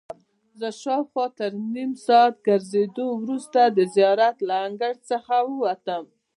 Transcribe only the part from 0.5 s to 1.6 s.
زه شاوخوا تر